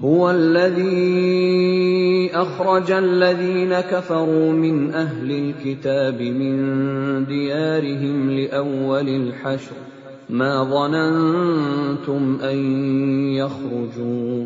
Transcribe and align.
هو 0.01 0.29
الذي 0.31 2.29
أخرج 2.33 2.91
الذين 2.91 3.73
كفروا 3.79 4.51
من 4.53 4.93
أهل 4.93 5.29
الكتاب 5.31 6.21
من 6.21 6.55
ديارهم 7.25 8.31
لأول 8.31 9.09
الحشر 9.09 9.77
ما 10.29 10.63
ظننتم 10.63 12.39
أن 12.41 12.57
يخرجوا 13.33 14.45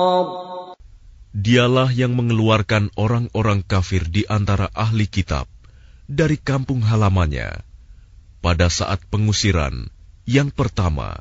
Dialah 1.31 1.95
yang 1.95 2.15
mengeluarkan 2.19 2.91
orang-orang 2.99 3.63
kafir 3.63 4.03
di 4.07 4.27
antara 4.27 4.67
ahli 4.75 5.07
kitab 5.07 5.47
dari 6.11 6.35
kampung 6.35 6.83
halamannya 6.83 7.63
pada 8.43 8.67
saat 8.67 8.99
pengusiran 9.07 9.87
yang 10.27 10.51
pertama. 10.51 11.15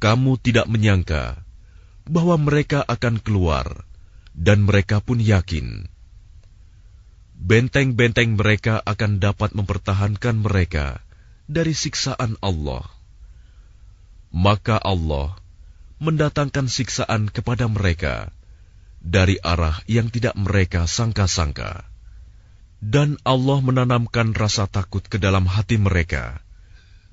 Kamu 0.00 0.40
tidak 0.40 0.64
menyangka 0.72 1.44
bahwa 2.08 2.36
mereka 2.40 2.80
akan 2.84 3.20
keluar, 3.20 3.84
dan 4.36 4.64
mereka 4.64 5.00
pun 5.04 5.20
yakin 5.20 5.88
benteng-benteng 7.44 8.38
mereka 8.38 8.80
akan 8.80 9.20
dapat 9.20 9.52
mempertahankan 9.52 10.40
mereka 10.40 11.02
dari 11.50 11.76
siksaan 11.76 12.40
Allah. 12.40 12.88
Maka 14.34 14.80
Allah 14.80 15.38
mendatangkan 16.02 16.66
siksaan 16.66 17.30
kepada 17.30 17.70
mereka 17.70 18.34
dari 19.04 19.36
arah 19.44 19.78
yang 19.84 20.08
tidak 20.08 20.34
mereka 20.34 20.88
sangka-sangka. 20.88 21.84
Dan 22.84 23.16
Allah 23.24 23.64
menanamkan 23.64 24.36
rasa 24.36 24.68
takut 24.68 25.00
ke 25.04 25.16
dalam 25.16 25.48
hati 25.48 25.80
mereka, 25.80 26.44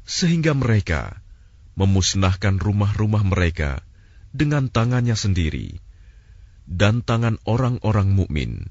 sehingga 0.04 0.52
mereka 0.52 1.24
memusnahkan 1.80 2.60
rumah-rumah 2.60 3.24
mereka 3.24 3.80
dengan 4.36 4.68
tangannya 4.68 5.16
sendiri 5.16 5.80
dan 6.68 7.04
tangan 7.04 7.40
orang-orang 7.48 8.12
mukmin. 8.12 8.68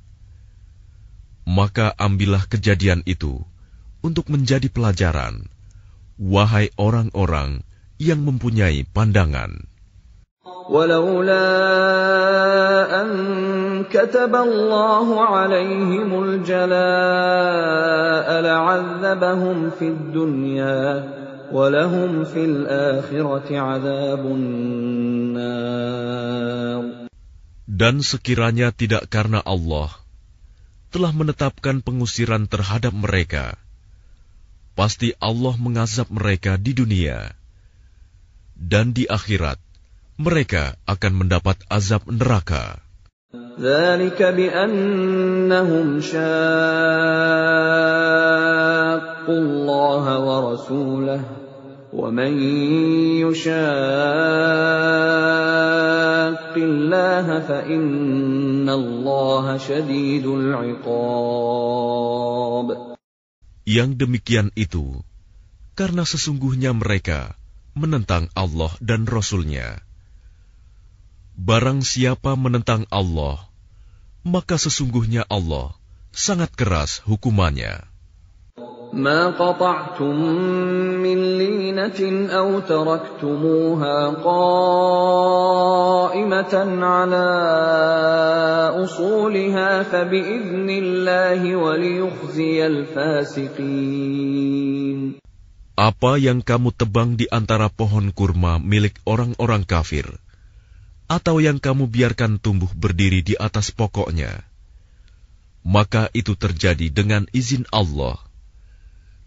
Maka 1.48 1.96
ambillah 1.96 2.44
kejadian 2.48 3.00
itu 3.08 3.40
untuk 4.04 4.28
menjadi 4.28 4.68
pelajaran, 4.68 5.48
wahai 6.20 6.68
orang-orang 6.76 7.64
yang 7.96 8.20
mempunyai 8.24 8.84
pandangan. 8.88 9.69
ولولا 10.69 11.47
أن 13.01 13.09
كتب 13.85 14.35
الله 14.35 15.07
عليهم 15.21 16.23
الجلاء 16.23 16.77
لعذبهم 18.41 19.69
في 19.69 19.87
الدنيا 19.87 21.03
ولهم 21.51 22.25
في 22.25 22.45
الآخرة 22.45 23.59
عذاب 23.59 24.25
النار 24.25 25.45
Dan 27.75 27.99
sekiranya 27.99 28.71
tidak 28.71 29.11
karena 29.11 29.43
Allah 29.43 29.91
telah 30.95 31.11
menetapkan 31.11 31.83
pengusiran 31.83 32.47
terhadap 32.47 32.95
mereka, 32.95 33.59
pasti 34.79 35.11
Allah 35.19 35.59
mengazab 35.59 36.07
mereka 36.07 36.55
di 36.55 36.71
dunia. 36.71 37.35
Dan 38.55 38.95
di 38.95 39.03
akhirat, 39.11 39.59
mereka 40.20 40.76
akan 40.84 41.12
mendapat 41.24 41.56
azab 41.72 42.04
neraka. 42.04 42.84
Yang 63.64 63.90
demikian 63.96 64.48
itu 64.52 65.00
karena 65.72 66.04
sesungguhnya 66.04 66.76
mereka 66.76 67.32
menentang 67.72 68.28
Allah 68.36 68.72
dan 68.84 69.08
Rasulnya. 69.08 69.80
nya 69.80 69.89
Barang 71.35 71.83
siapa 71.83 72.39
menentang 72.39 72.87
Allah, 72.87 73.43
maka 74.23 74.55
sesungguhnya 74.55 75.27
Allah 75.27 75.75
sangat 76.15 76.55
keras 76.55 77.03
hukumannya. 77.03 77.95
ما 78.95 79.35
قطعتم 79.35 80.15
من 81.03 81.19
لينة 81.37 81.99
أو 82.31 82.59
تركتموها 82.59 84.09
قائمة 84.23 85.63
على 86.85 87.27
أصولها 88.83 89.83
فبإذن 89.83 90.69
الله 90.69 91.55
وليخزي 91.55 92.67
الفاسقين 92.67 94.15
Apa 95.75 96.15
yang 96.15 96.39
kamu 96.39 96.71
tebang 96.71 97.19
di 97.19 97.27
antara 97.27 97.67
pohon 97.67 98.15
kurma 98.15 98.63
milik 98.63 98.95
orang-orang 99.03 99.67
kafir, 99.67 100.07
atau 101.10 101.42
yang 101.42 101.58
kamu 101.58 101.90
biarkan 101.90 102.38
tumbuh 102.38 102.70
berdiri 102.70 103.26
di 103.26 103.34
atas 103.34 103.74
pokoknya, 103.74 104.46
maka 105.66 106.06
itu 106.14 106.38
terjadi 106.38 106.86
dengan 106.94 107.26
izin 107.34 107.66
Allah, 107.74 108.22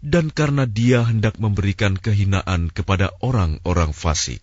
dan 0.00 0.32
karena 0.32 0.64
Dia 0.64 1.04
hendak 1.04 1.36
memberikan 1.36 2.00
kehinaan 2.00 2.72
kepada 2.72 3.12
orang-orang 3.20 3.92
fasik. 3.92 4.40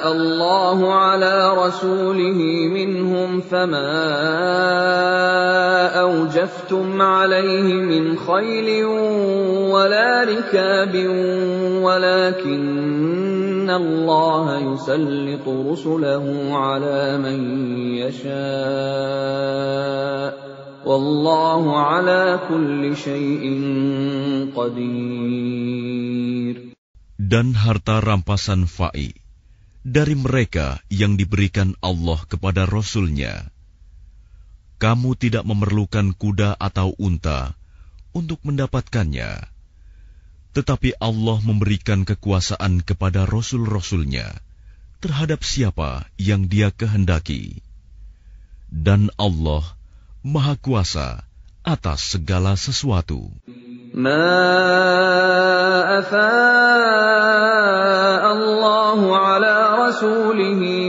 Allah 0.00 0.80
أوجفتم 6.20 7.02
عليه 7.02 7.72
من 7.72 8.18
خيل 8.18 8.84
ولا 9.72 10.24
ركاب 10.24 10.94
ولكن 11.80 13.70
الله 13.70 14.46
يسلط 14.72 15.48
رسله 15.48 16.24
على 16.52 17.18
من 17.18 17.38
يشاء 18.04 18.30
والله 20.84 21.62
على 21.80 22.40
كل 22.48 22.96
شيء 22.96 23.44
قدير 24.56 25.60
Dan 27.30 27.54
harta 27.54 28.02
rampasan 28.02 28.66
fa'i 28.66 29.14
dari 29.86 30.18
mereka 30.18 30.82
yang 30.90 31.14
diberikan 31.14 31.78
Allah 31.78 32.18
kepada 32.26 32.66
Rasul-Nya. 32.66 33.59
Kamu 34.79 35.15
tidak 35.15 35.47
memerlukan 35.47 36.11
kuda 36.15 36.59
atau 36.59 36.91
unta 36.99 37.55
untuk 38.11 38.43
mendapatkannya. 38.43 39.47
Tetapi 40.55 40.99
Allah 40.99 41.37
memberikan 41.43 42.03
kekuasaan 42.07 42.83
kepada 42.83 43.27
Rasul-Rasulnya 43.27 44.35
terhadap 44.99 45.43
siapa 45.43 46.07
yang 46.15 46.47
dia 46.47 46.71
kehendaki. 46.71 47.59
Dan 48.71 49.11
Allah 49.15 49.63
Maha 50.23 50.55
Kuasa 50.59 51.23
atas 51.63 52.15
segala 52.15 52.55
sesuatu. 52.59 53.31
ما 53.95 54.27
أفاء 55.99 57.43
الله 58.33 59.17
على 59.17 59.55
رسوله 59.87 60.59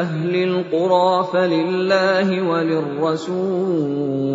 أهل 0.00 0.34
القرى 0.34 1.28
فلله 1.32 2.42
وللرسول 2.48 4.26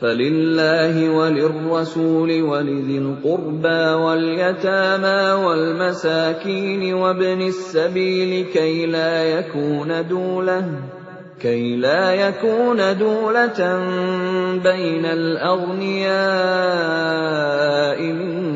فلله 0.00 1.10
وللرسول 1.10 2.42
ولذي 2.42 2.98
القربى 2.98 4.02
واليتامى 4.04 5.44
والمساكين 5.44 6.94
وابن 6.94 7.42
السبيل 7.42 8.46
كي 8.52 8.86
لا 8.86 9.24
يكون 9.24 10.08
دولة 10.08 10.64
كي 11.40 11.76
لا 11.76 12.14
يكون 12.14 12.98
دولة 12.98 13.78
بين 14.62 15.04
الأغنياء 15.04 16.06
منكم 18.02 18.55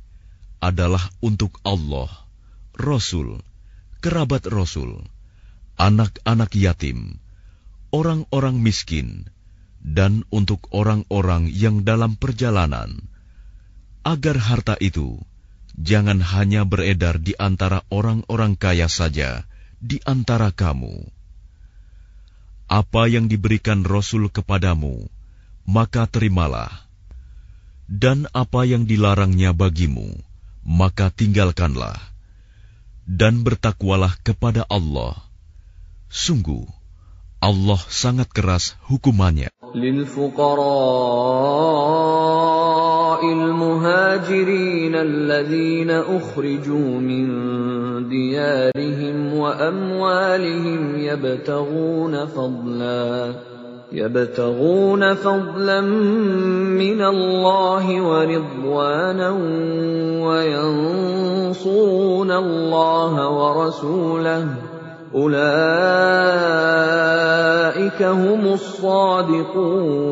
adalah 0.61 1.01
untuk 1.19 1.57
Allah, 1.65 2.07
Rasul, 2.77 3.41
kerabat 3.99 4.45
Rasul, 4.47 5.01
anak-anak 5.75 6.53
yatim, 6.53 7.17
orang-orang 7.89 8.61
miskin, 8.61 9.27
dan 9.81 10.23
untuk 10.29 10.69
orang-orang 10.69 11.49
yang 11.49 11.81
dalam 11.81 12.13
perjalanan, 12.15 13.09
agar 14.05 14.37
harta 14.37 14.77
itu 14.77 15.17
jangan 15.75 16.21
hanya 16.21 16.63
beredar 16.63 17.17
di 17.17 17.33
antara 17.35 17.81
orang-orang 17.89 18.53
kaya 18.53 18.85
saja 18.85 19.49
di 19.81 19.97
antara 20.05 20.53
kamu 20.53 21.09
apa 22.71 23.11
yang 23.11 23.27
diberikan 23.27 23.83
Rasul 23.83 24.31
kepadamu, 24.31 25.11
maka 25.67 26.07
terimalah. 26.07 26.71
Dan 27.91 28.31
apa 28.31 28.63
yang 28.63 28.87
dilarangnya 28.87 29.51
bagimu, 29.51 30.15
maka 30.62 31.10
tinggalkanlah. 31.14 31.96
Dan 33.06 33.46
bertakwalah 33.46 34.18
kepada 34.26 34.66
Allah. 34.66 35.14
Sungguh, 36.10 36.66
Allah 37.38 37.80
sangat 37.86 38.30
keras 38.34 38.74
hukumannya. 38.90 39.50
المهاجرين 43.16 44.94
الذين 44.94 45.90
أخرجوا 45.90 46.90
من 47.00 47.26
ديارهم 48.08 49.34
وأموالهم 49.34 50.98
يبتغون 50.98 52.26
فضلا 52.26 53.34
يبتغون 53.92 55.14
فضلا 55.14 55.80
من 55.80 57.00
الله 57.02 58.02
ورضوانا 58.02 59.30
وينصرون 60.26 61.70
الله 62.30 63.28
ورسوله 63.28 64.48
أولئك 65.14 65.50
هم 68.02 68.42
الصادقون 68.58 70.06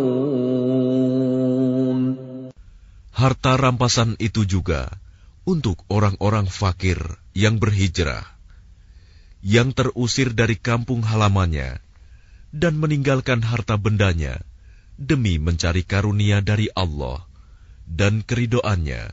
Harta 3.14 3.54
rampasan 3.54 4.18
itu 4.18 4.42
juga 4.42 4.90
untuk 5.46 5.86
orang-orang 5.86 6.50
fakir 6.50 6.98
yang 7.30 7.62
berhijrah, 7.62 8.26
yang 9.38 9.70
terusir 9.70 10.34
dari 10.34 10.58
kampung 10.58 11.06
halamannya, 11.06 11.78
dan 12.54 12.78
meninggalkan 12.78 13.42
harta 13.42 13.74
bendanya 13.74 14.38
demi 14.94 15.42
mencari 15.42 15.82
karunia 15.82 16.38
dari 16.38 16.70
Allah 16.70 17.26
dan 17.84 18.24
keridoannya, 18.24 19.12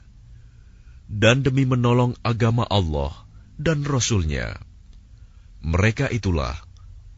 dan 1.11 1.43
demi 1.43 1.67
menolong 1.67 2.15
agama 2.23 2.63
Allah 2.69 3.11
dan 3.59 3.83
Rasul-Nya. 3.83 4.55
Mereka 5.61 6.09
itulah 6.09 6.55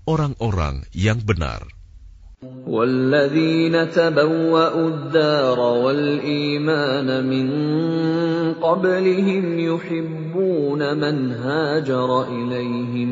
orang-orang 0.08 0.84
yang 0.92 1.22
benar. 1.24 1.68
والذين 2.68 3.96
تبوأوا 3.96 4.88
الدار 4.90 5.60
والإيمان 5.60 7.08
من 7.24 7.48
قبلهم 8.60 9.46
يحبون 9.60 10.82
من 11.00 11.16
هاجر 11.32 12.10
إليهم 12.28 13.12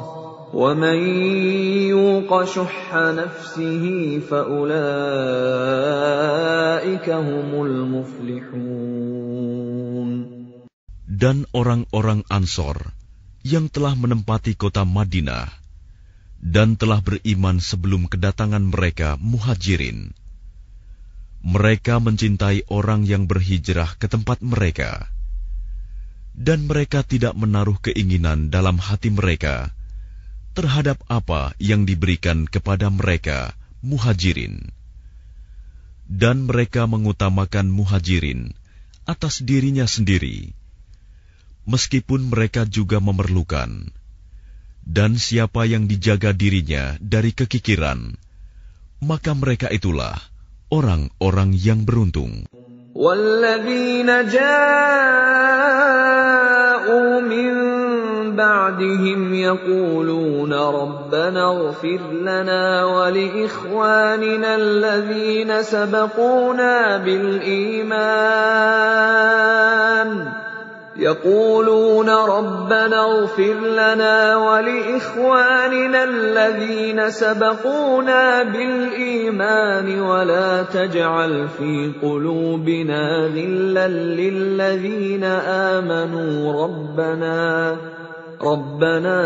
ومن 0.54 0.98
يوق 1.92 2.44
شح 2.44 2.94
نفسه 2.94 3.84
فأولئك 4.30 4.76
هم 7.10 7.50
المفلحون 7.66 8.96
Dan 11.16 11.48
orang-orang 11.56 12.28
Ansor 12.28 12.92
yang 13.40 13.72
telah 13.72 13.96
menempati 13.96 14.52
kota 14.52 14.84
Madinah 14.84 15.48
dan 16.36 16.76
telah 16.76 17.00
beriman 17.00 17.56
sebelum 17.56 18.04
kedatangan 18.04 18.60
mereka 18.60 19.16
muhajirin 19.16 20.12
mereka 21.46 22.02
mencintai 22.02 22.66
orang 22.68 23.06
yang 23.06 23.30
berhijrah 23.30 23.94
ke 24.02 24.10
tempat 24.10 24.42
mereka, 24.42 25.06
dan 26.34 26.66
mereka 26.66 27.06
tidak 27.06 27.38
menaruh 27.38 27.78
keinginan 27.78 28.50
dalam 28.50 28.82
hati 28.82 29.14
mereka 29.14 29.70
terhadap 30.56 31.02
apa 31.10 31.52
yang 31.60 31.84
diberikan 31.84 32.48
kepada 32.48 32.88
mereka, 32.88 33.52
muhajirin, 33.84 34.72
dan 36.08 36.48
mereka 36.48 36.88
mengutamakan 36.88 37.68
muhajirin 37.68 38.56
atas 39.04 39.44
dirinya 39.44 39.84
sendiri, 39.84 40.54
meskipun 41.68 42.32
mereka 42.32 42.64
juga 42.64 42.98
memerlukan. 43.02 43.92
Dan 44.86 45.18
siapa 45.18 45.66
yang 45.66 45.90
dijaga 45.90 46.30
dirinya 46.30 46.94
dari 47.02 47.34
kekikiran, 47.34 48.14
maka 49.02 49.34
mereka 49.34 49.66
itulah 49.66 50.14
orang-orang 50.70 51.58
yang 51.58 51.82
beruntung. 51.82 52.46
والذين 52.96 54.08
جاءوا 54.32 55.20
من 57.20 57.69
بعدهم 58.61 59.33
يقولون 59.33 60.53
ربنا 60.53 61.51
اغفر 61.51 61.99
لنا 62.21 62.85
ولإخواننا 62.85 64.55
الذين 64.55 65.63
سبقونا 65.63 66.97
بالإيمان. 66.97 68.01
يقولون 70.97 72.09
ربنا 72.09 73.05
اغفر 73.05 73.53
لنا 73.53 74.35
ولإخواننا 74.35 76.03
الذين 76.03 77.09
سبقونا 77.09 78.43
بالإيمان. 78.43 80.01
ولا 80.01 80.63
تجعل 80.63 81.47
في 81.57 81.91
قلوبنا 82.01 83.25
غلا 83.25 83.87
للذين 83.87 85.23
آمنوا. 85.23 86.63
ربنا 86.63 87.75
Rabbana 88.41 89.21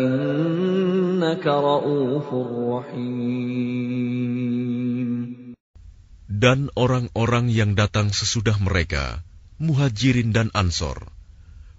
innaka 0.00 1.52
ra'ufur 1.52 2.80
rahim. 2.80 3.28
Dan 6.24 6.72
orang-orang 6.72 7.52
yang 7.52 7.76
datang 7.76 8.08
sesudah 8.08 8.56
mereka, 8.56 9.20
muhajirin 9.60 10.32
dan 10.32 10.48
ansor, 10.56 11.12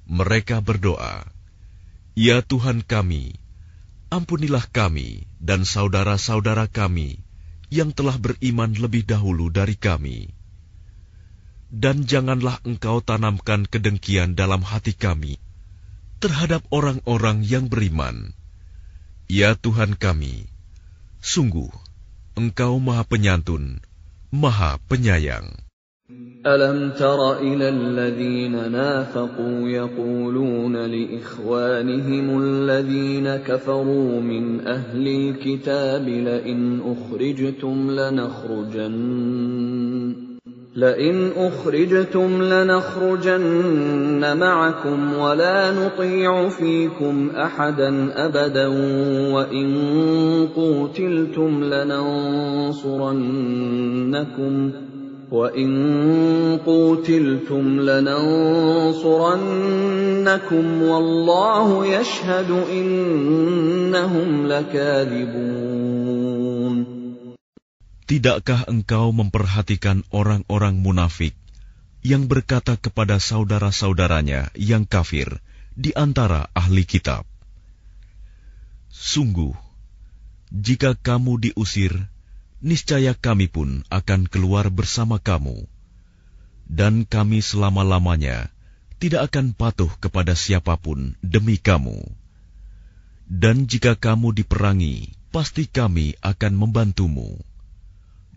mereka 0.05 0.61
berdoa, 0.61 1.25
Ya 2.13 2.45
Tuhan 2.45 2.85
kami, 2.85 3.33
ampunilah 4.13 4.69
kami 4.69 5.25
dan 5.41 5.65
saudara-saudara 5.65 6.69
kami 6.69 7.17
yang 7.73 7.97
telah 7.97 8.21
beriman 8.21 8.77
lebih 8.77 9.09
dahulu 9.09 9.49
dari 9.49 9.73
kami 9.73 10.38
Dan 11.74 12.06
janganlah 12.06 12.62
engkau 12.62 13.02
tanamkan 13.02 13.66
kedengkian 13.66 14.38
dalam 14.38 14.62
hati 14.62 14.94
kami 14.94 15.42
terhadap 16.24 16.64
orang-orang 16.72 17.44
yang 17.44 17.68
beriman. 17.68 18.32
Ya 19.28 19.52
Tuhan 19.58 19.96
kami, 19.98 20.48
sungguh 21.20 21.68
Engkau 22.34 22.82
Maha 22.82 23.06
Penyantun, 23.06 23.78
Maha 24.34 24.80
Penyayang. 24.88 25.64
ألم 26.44 27.00
تر 27.00 27.40
إلى 27.40 27.68
الذين 27.68 28.72
نافقوا 28.72 29.68
يقولون 29.68 30.76
لإخوانهم 30.76 32.26
الذين 32.42 33.36
كفروا 33.36 34.20
من 34.20 34.60
أهل 34.60 35.08
الكتاب 35.08 36.08
لئن 36.08 36.80
أخرجتم 36.84 37.90
لنخرجن 37.90 38.94
لئن 40.75 41.31
أخرجتم 41.37 42.43
لنخرجن 42.43 44.37
معكم 44.37 45.13
ولا 45.13 45.71
نطيع 45.71 46.49
فيكم 46.49 47.29
أحدا 47.29 48.11
أبدا 48.25 48.67
وإن 49.33 49.67
قوتلتم 50.55 51.63
لننصرنكم 51.63 52.71
وإن 55.31 56.59
قوتلتم 56.65 57.79
لننصرنكم 57.79 59.03
والله 60.83 61.85
يشهد 61.85 62.63
إنهم 62.73 64.47
لكاذبون 64.47 65.68
Tidakkah 68.09 68.65
engkau 68.65 69.13
memperhatikan 69.13 70.01
orang-orang 70.09 70.81
munafik 70.81 71.37
yang 72.01 72.25
berkata 72.25 72.73
kepada 72.73 73.21
saudara-saudaranya 73.21 74.49
yang 74.57 74.89
kafir 74.89 75.37
di 75.77 75.93
antara 75.93 76.49
ahli 76.57 76.89
kitab? 76.89 77.29
Sungguh, 78.89 79.53
jika 80.49 80.97
kamu 80.97 81.37
diusir, 81.53 82.09
niscaya 82.65 83.13
kami 83.13 83.45
pun 83.45 83.85
akan 83.93 84.25
keluar 84.25 84.73
bersama 84.73 85.21
kamu, 85.21 85.69
dan 86.65 87.05
kami 87.05 87.45
selama-lamanya 87.45 88.49
tidak 88.97 89.29
akan 89.29 89.53
patuh 89.53 89.93
kepada 90.01 90.33
siapa 90.33 90.81
pun 90.81 91.13
demi 91.21 91.61
kamu. 91.61 92.09
Dan 93.29 93.69
jika 93.69 93.93
kamu 93.93 94.33
diperangi, 94.33 95.13
pasti 95.29 95.69
kami 95.69 96.17
akan 96.25 96.57
membantumu 96.57 97.37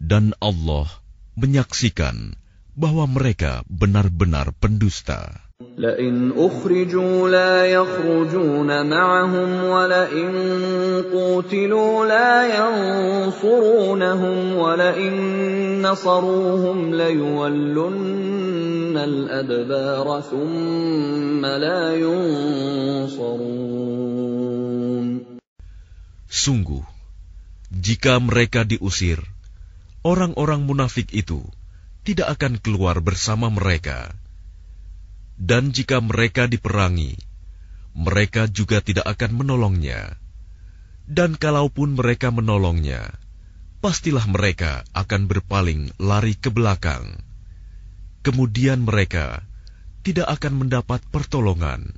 dan 0.01 0.33
Allah 0.41 0.89
menyaksikan 1.38 2.33
bahwa 2.77 3.05
mereka 3.09 3.65
benar-benar 3.69 4.53
pendusta. 4.57 5.47
لئن 5.77 6.33
أخرجوا 6.38 7.29
لا 7.29 7.65
يخرجون 7.65 8.89
معهم 8.89 9.63
ولئن 9.63 10.31
قوتلوا 11.13 12.05
لا 12.05 12.57
ينصرونهم 12.57 14.55
ولئن 14.55 15.13
نصروهم 15.81 16.95
ليولن 16.95 18.97
الأدبار 18.97 20.21
ثم 20.21 21.45
لا 21.45 21.95
ينصرون 21.95 23.77
Sungguh, 26.27 26.83
jika 27.74 28.21
mereka 28.21 28.62
diusir, 28.62 29.17
orang-orang 30.02 30.66
munafik 30.66 31.11
itu 31.14 31.42
tidak 32.02 32.38
akan 32.38 32.59
keluar 32.59 32.99
bersama 32.99 33.50
mereka. 33.50 34.14
Dan 35.38 35.75
jika 35.75 35.99
mereka 36.02 36.47
diperangi, 36.47 37.18
mereka 37.94 38.47
juga 38.50 38.82
tidak 38.82 39.06
akan 39.06 39.42
menolongnya. 39.42 40.18
Dan 41.06 41.35
kalaupun 41.35 41.99
mereka 41.99 42.30
menolongnya, 42.30 43.11
pastilah 43.82 44.23
mereka 44.30 44.87
akan 44.94 45.26
berpaling 45.26 45.90
lari 45.99 46.38
ke 46.38 46.50
belakang. 46.50 47.18
Kemudian 48.23 48.87
mereka 48.87 49.42
tidak 50.06 50.30
akan 50.30 50.66
mendapat 50.66 51.02
pertolongan. 51.11 51.90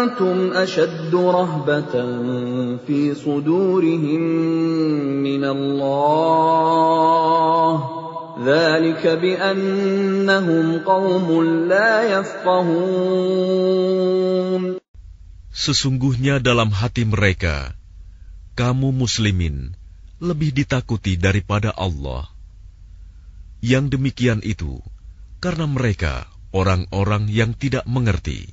لأنتم 0.00 0.56
أشد 0.56 1.12
رهبة 1.14 1.94
في 2.86 3.14
صدورهم 3.14 4.22
من 5.20 5.44
الله 5.44 6.56
ذلك 8.40 9.06
بأنهم 9.06 10.78
قوم 10.80 11.28
لا 11.68 11.92
يفقهون 12.18 13.56
Sesungguhnya 15.56 16.36
dalam 16.38 16.68
hati 16.68 17.08
mereka, 17.08 17.72
kamu 18.60 18.92
muslimin 18.92 19.72
lebih 20.20 20.52
ditakuti 20.52 21.16
daripada 21.16 21.72
Allah. 21.72 22.28
Yang 23.64 23.96
demikian 23.96 24.44
itu, 24.44 24.84
karena 25.40 25.64
mereka 25.64 26.28
orang-orang 26.52 27.32
yang 27.32 27.56
tidak 27.56 27.88
mengerti. 27.88 28.52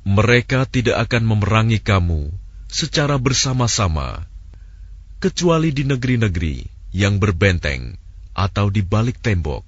Mereka 0.00 0.64
tidak 0.64 0.96
akan 1.08 1.28
memerangi 1.28 1.76
kamu 1.84 2.32
secara 2.70 3.20
bersama-sama, 3.20 4.24
kecuali 5.20 5.76
di 5.76 5.84
negeri-negeri 5.84 6.64
yang 6.96 7.20
berbenteng 7.20 8.00
atau 8.32 8.72
di 8.72 8.80
balik 8.80 9.20
tembok. 9.20 9.66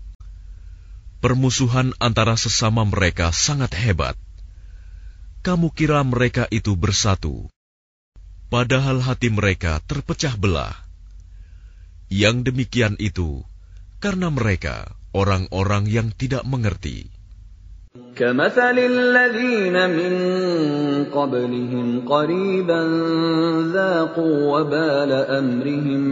Permusuhan 1.21 1.95
antara 2.01 2.35
sesama 2.35 2.83
mereka 2.83 3.31
sangat 3.31 3.77
hebat. 3.77 4.17
Kamu 5.45 5.71
kira 5.75 6.01
mereka 6.03 6.49
itu 6.49 6.75
bersatu, 6.79 7.51
padahal 8.49 9.05
hati 9.05 9.29
mereka 9.29 9.85
terpecah 9.85 10.35
belah. 10.39 10.75
Yang 12.09 12.53
demikian 12.53 12.95
itu 12.97 13.45
karena 14.03 14.33
mereka 14.33 14.93
orang-orang 15.12 15.87
yang 15.87 16.09
tidak 16.11 16.43
mengerti. 16.49 17.12
كمثل 18.17 18.77
الذين 18.82 19.77
من 19.94 20.13
قبلهم 21.13 21.88
قريبا 22.10 22.82
ذاقوا 23.74 24.36
وبال 24.53 25.12
أمرهم 25.13 26.03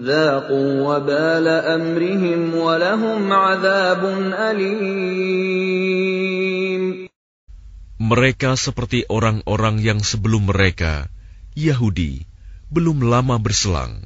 ذاقوا 0.00 0.70
وبال 0.88 1.46
أمرهم 1.48 2.54
ولهم 2.54 3.32
عذاب 3.32 4.02
أليم 4.48 5.84
Mereka 8.04 8.52
seperti 8.60 9.08
orang-orang 9.08 9.80
yang 9.80 9.96
sebelum 10.02 10.50
mereka, 10.52 11.08
Yahudi, 11.56 12.28
belum 12.68 13.00
lama 13.00 13.40
berselang, 13.40 14.04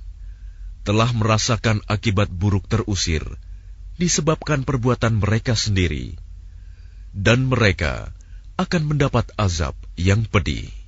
telah 0.87 1.11
merasakan 1.11 1.83
akibat 1.91 2.31
buruk 2.31 2.71
terusir 2.71 3.25
disebabkan 3.99 4.63
perbuatan 4.63 5.19
mereka 5.19 5.59
sendiri 5.59 6.15
dan 7.13 7.49
mereka 7.49 8.13
akan 8.59 8.83
mendapat 8.95 9.31
azab 9.39 9.75
yang 9.95 10.27
pedih. 10.27 10.79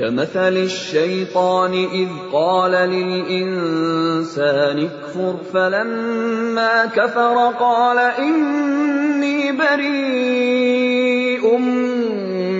كمثل 0.00 0.56
الشيطان 0.56 1.74
إذ 1.74 2.08
قال 2.32 2.72
للإنسان 2.72 4.78
اكفر 4.78 5.36
فلما 5.52 6.86
كفر 6.86 7.52
قال 7.60 7.98
إني 7.98 9.52
بريء 9.52 11.58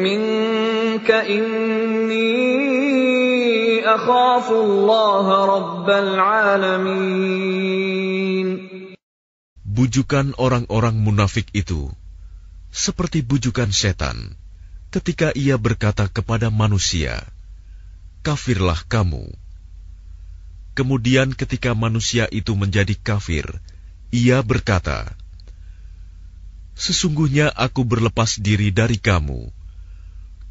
منك 0.05 1.11
إني 1.11 2.61
أخاف 3.89 4.51
الله 4.51 5.45
رب 5.57 5.91
العالمين 5.91 7.71
Bujukan 9.71 10.35
orang-orang 10.37 10.99
munafik 11.01 11.47
itu 11.57 11.89
seperti 12.76 13.24
bujukan 13.24 13.72
setan 13.72 14.36
ketika 14.92 15.32
ia 15.32 15.56
berkata 15.56 16.12
kepada 16.12 16.52
manusia, 16.52 17.24
"Kafirlah 18.20 18.84
kamu." 18.92 19.32
Kemudian, 20.76 21.32
ketika 21.32 21.72
manusia 21.72 22.28
itu 22.36 22.52
menjadi 22.52 22.92
kafir, 23.00 23.48
ia 24.12 24.44
berkata, 24.44 25.16
"Sesungguhnya 26.76 27.48
aku 27.48 27.88
berlepas 27.88 28.44
diri 28.44 28.76
dari 28.76 29.00
kamu, 29.00 29.56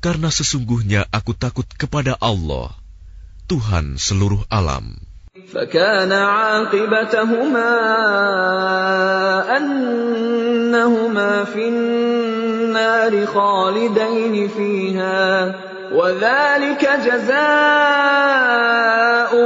karena 0.00 0.32
sesungguhnya 0.32 1.04
aku 1.12 1.36
takut 1.36 1.68
kepada 1.76 2.16
Allah, 2.24 2.72
Tuhan 3.52 4.00
seluruh 4.00 4.48
alam." 4.48 4.96
فكان 5.53 6.11
عاقبتهما 6.11 7.73
أنهما 9.57 11.43
في 11.43 11.67
النار 11.69 13.25
خالدين 13.25 14.47
فيها 14.47 15.55
وذلك 15.93 16.83
جزاء 17.05 17.41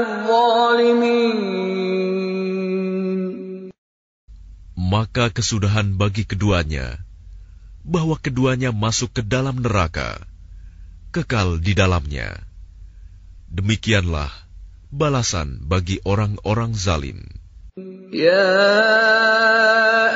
الظالمين 0.01 1.53
Maka 4.93 5.33
kesudahan 5.33 5.97
bagi 5.97 6.21
keduanya 6.21 7.01
bahwa 7.81 8.13
keduanya 8.21 8.69
masuk 8.69 9.09
ke 9.09 9.25
dalam 9.25 9.57
neraka, 9.57 10.21
kekal 11.09 11.57
di 11.57 11.73
dalamnya. 11.73 12.45
Demikianlah 13.49 14.29
balasan 14.93 15.63
bagi 15.65 15.99
orang-orang 16.05 16.77
zalim. 16.77 17.43
يا 18.13 18.61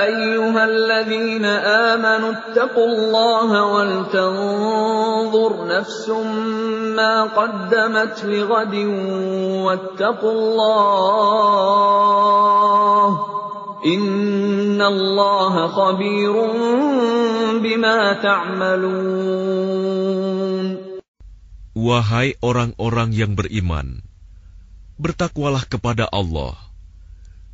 أيها 0.05 0.65
الذين 0.65 1.45
آمنوا 1.89 2.31
اتقوا 2.31 2.85
الله 2.85 3.49
ولتنظر 3.73 5.51
نفس 5.65 6.09
ما 6.93 7.23
قدمت 7.23 8.25
لغد 8.25 8.75
واتقوا 9.65 10.31
الله 10.31 11.57
إن 13.85 14.81
الله 14.81 15.67
خبير 15.67 16.33
بما 17.57 18.13
تعملون 18.13 19.87
Wahai 21.77 22.33
orang-orang 22.41 23.13
yang 23.13 23.37
beriman, 23.37 24.01
bertakwalah 25.01 25.65
kepada 25.69 26.09
Allah, 26.09 26.57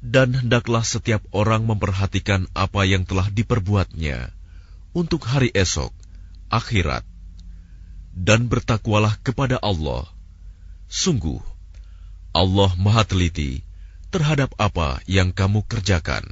dan 0.04 0.36
hendaklah 0.36 0.84
setiap 0.84 1.24
orang 1.32 1.68
memperhatikan 1.68 2.48
apa 2.56 2.84
yang 2.84 3.08
telah 3.08 3.28
diperbuatnya 3.32 4.32
untuk 4.96 5.28
hari 5.28 5.52
esok, 5.52 5.92
akhirat, 6.52 7.04
dan 8.16 8.48
bertakwalah 8.48 9.16
kepada 9.24 9.60
Allah. 9.60 10.08
Sungguh, 10.92 11.42
Allah 12.36 12.72
Maha 12.78 13.04
Teliti 13.08 13.64
terhadap 14.14 14.54
apa 14.60 15.02
yang 15.10 15.34
kamu 15.34 15.66
kerjakan. 15.68 16.24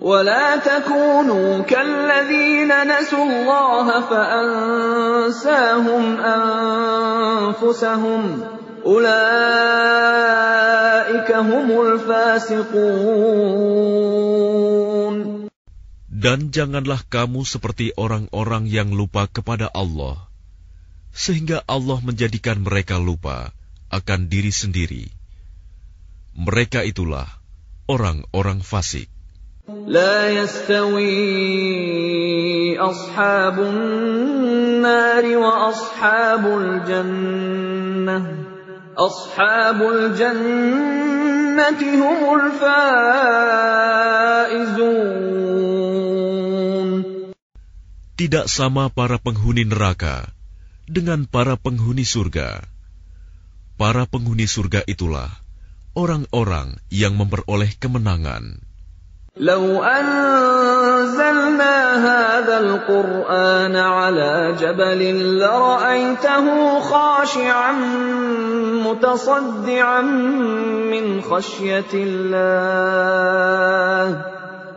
ولا 0.00 0.56
تكونوا 0.56 1.62
كالذين 1.62 2.86
نسوا 2.86 3.24
الله 3.24 4.00
فأنساهم 4.00 6.02
أنفسهم 7.40 7.78
أولئك 7.78 7.84
هم 7.84 8.38
الفاسقون 8.38 8.51
Dan 16.18 16.38
janganlah 16.50 17.00
kamu 17.06 17.46
seperti 17.46 17.94
orang-orang 17.94 18.66
yang 18.66 18.90
lupa 18.90 19.30
kepada 19.30 19.70
Allah, 19.70 20.28
sehingga 21.14 21.62
Allah 21.68 22.02
menjadikan 22.02 22.58
mereka 22.64 22.98
lupa 22.98 23.54
akan 23.88 24.26
diri 24.26 24.50
sendiri. 24.50 25.06
Mereka 26.34 26.82
itulah 26.86 27.28
orang-orang 27.86 28.60
fasik. 28.66 29.08
لا 29.68 30.32
يستوي 30.32 31.12
أصحاب 32.80 33.60
النار 33.60 35.24
وأصحاب 35.36 36.44
الجنة 36.60 38.51
أصحاب 38.98 39.82
الجنة 39.82 41.80
هم 41.80 42.20
الفائزون 42.40 42.78
Tidak 48.18 48.50
sama 48.50 48.90
para 48.90 49.22
penghuni 49.22 49.62
neraka 49.62 50.26
dengan 50.90 51.22
para 51.30 51.54
penghuni 51.54 52.02
surga. 52.02 52.66
Para 53.78 54.10
penghuni 54.10 54.50
surga 54.50 54.82
itulah 54.90 55.30
orang-orang 55.94 56.82
yang 56.90 57.14
memperoleh 57.14 57.78
kemenangan. 57.78 58.58
لو 59.38 59.84
أنزلنا 59.84 61.74
هذا 61.94 62.58
القرآن 62.58 63.76
على 63.76 64.54
جبل 64.60 65.00
لرأيته 65.38 66.46
خاشعا 66.80 67.72
متصدعا 68.82 70.00
من 70.90 71.22
خشية 71.22 71.92
الله 71.94 73.18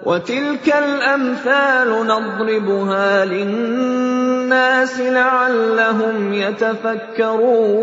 وتلك 0.06 0.65
الأمثال 0.65 1.89
نضربها 2.08 3.26
للناس 3.26 5.00
لعلهم 5.00 6.34
يتفكرون 6.34 7.82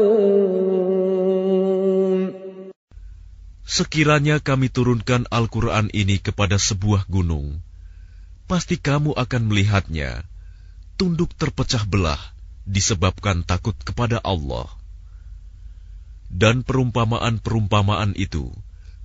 Sekiranya 3.69 4.41
kami 4.41 4.73
turunkan 4.73 5.29
Al-Quran 5.29 5.93
ini 5.93 6.17
kepada 6.17 6.57
sebuah 6.57 7.05
gunung, 7.05 7.61
pasti 8.49 8.81
kamu 8.81 9.13
akan 9.13 9.43
melihatnya 9.45 10.25
tunduk 10.97 11.37
terpecah 11.37 11.85
belah 11.85 12.19
disebabkan 12.65 13.45
takut 13.45 13.77
kepada 13.85 14.25
Allah. 14.25 14.73
Dan 16.33 16.61
perumpamaan-perumpamaan 16.61 18.13
itu 18.13 18.53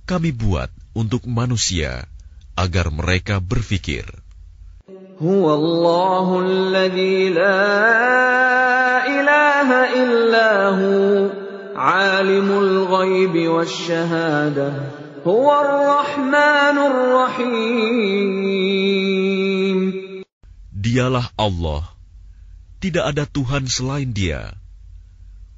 kami 0.04 0.36
buat 0.36 0.68
untuk 0.92 1.24
manusia 1.24 2.04
agar 2.54 2.92
mereka 2.92 3.40
berfikir. 3.40 4.04
هو 5.22 5.54
الله 5.54 6.26
الذي 6.42 7.38
لا 7.38 7.70
إله 9.06 9.68
إلا 10.02 10.50
هو 10.74 11.30
عالم 11.76 12.48
الغيب 12.50 13.48
والشهادة 13.48 14.72
هو 15.22 15.46
الرحمن 15.54 16.76
الرحيم 16.90 17.94
Dialah 20.84 21.32
Allah, 21.40 21.88
tidak 22.76 23.16
ada 23.16 23.24
Tuhan 23.24 23.64
selain 23.64 24.12
Dia, 24.12 24.52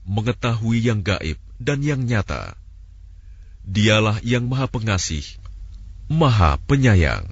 mengetahui 0.07 0.79
yang 0.87 1.03
gaib 1.03 1.37
dan 1.62 1.86
yang 1.86 2.02
nyata. 2.04 2.58
Dialah 3.62 4.18
yang 4.26 4.50
Maha 4.50 4.66
Pengasih, 4.66 5.24
Maha 6.10 6.58
Penyayang. 6.66 7.30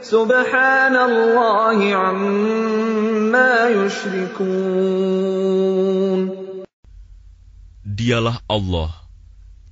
Subhanallah 0.00 1.76
amma 1.76 3.68
yushrikun 3.68 4.40
Dialah 8.00 8.40
Allah, 8.48 8.96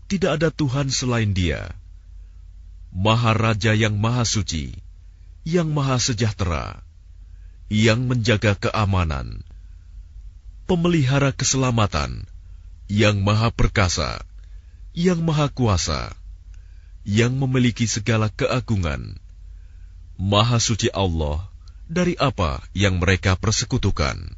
tidak 0.05 0.37
ada 0.37 0.53
Tuhan 0.53 0.93
selain 0.93 1.33
Dia. 1.33 1.73
Maha 2.93 3.33
Raja 3.33 3.73
yang 3.73 3.97
Maha 3.97 4.29
Suci, 4.29 4.69
yang 5.49 5.73
Maha 5.73 5.97
Sejahtera, 5.97 6.85
yang 7.73 8.05
menjaga 8.05 8.53
keamanan, 8.53 9.41
pemelihara 10.69 11.33
keselamatan, 11.33 12.29
yang 12.85 13.25
Maha 13.25 13.49
Perkasa, 13.49 14.21
yang 14.93 15.25
Maha 15.25 15.49
Kuasa, 15.49 16.12
yang 17.09 17.33
memiliki 17.33 17.88
segala 17.88 18.29
keagungan. 18.29 19.17
Maha 20.21 20.61
Suci 20.61 20.93
Allah 20.93 21.49
dari 21.88 22.12
apa 22.21 22.61
yang 22.77 23.01
mereka 23.01 23.41
persekutukan. 23.41 24.38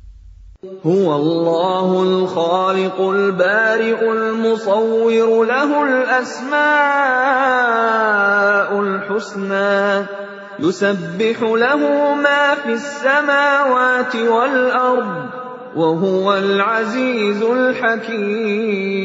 هو 0.61 1.17
الله 1.17 2.03
الخالق 2.03 3.01
البارئ 3.01 4.13
المصور 4.13 5.45
له 5.49 5.71
الأسماء 5.89 6.61
الحسنى 8.81 10.07
يسبح 10.61 11.37
له 11.41 11.81
ما 12.15 12.55
في 12.61 12.73
السماوات 12.77 14.17
والأرض 14.17 15.31
وهو 15.77 16.37
العزيز 16.37 17.43
الحكيم 17.43 19.01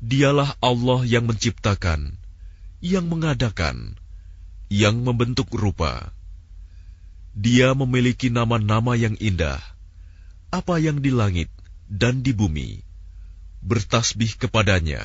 Dialah 0.00 0.56
Allah 0.64 1.06
yang 1.06 1.28
menciptakan, 1.28 2.16
yang 2.82 3.06
mengadakan, 3.06 4.00
yang 4.72 5.06
membentuk 5.06 5.52
rupa. 5.54 6.10
Dia 7.36 7.76
memiliki 7.78 8.28
nama-nama 8.28 8.98
yang 8.98 9.14
indah. 9.22 9.62
Apa 10.50 10.82
yang 10.82 10.98
di 10.98 11.14
langit 11.14 11.46
dan 11.86 12.26
di 12.26 12.34
bumi 12.34 12.82
bertasbih 13.60 14.40
kepadanya. 14.40 15.04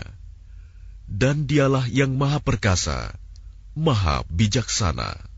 Dan 1.06 1.46
dialah 1.46 1.86
yang 1.86 2.18
maha 2.18 2.42
perkasa, 2.42 3.14
maha 3.78 4.26
bijaksana. 4.26 5.35